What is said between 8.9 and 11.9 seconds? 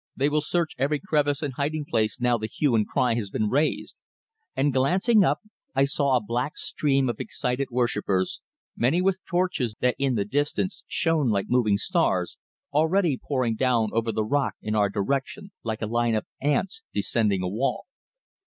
with torches that in the distance shone like moving